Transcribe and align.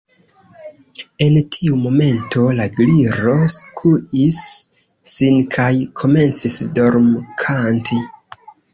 En 1.25 1.35
tiu 1.55 1.77
momento 1.81 2.47
la 2.61 2.67
Gliro 2.79 3.37
skuis 3.57 4.41
sin 5.15 5.41
kaj 5.59 5.71
komencis 6.03 6.61
dormkanti. 6.83 8.05